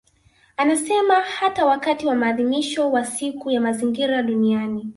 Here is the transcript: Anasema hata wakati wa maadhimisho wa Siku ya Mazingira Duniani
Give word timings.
Anasema 0.57 1.13
hata 1.21 1.65
wakati 1.65 2.07
wa 2.07 2.15
maadhimisho 2.15 2.91
wa 2.91 3.05
Siku 3.05 3.51
ya 3.51 3.61
Mazingira 3.61 4.23
Duniani 4.23 4.89